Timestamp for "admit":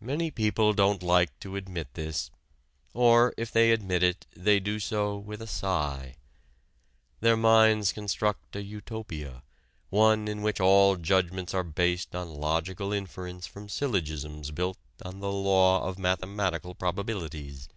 1.54-1.94, 3.70-4.02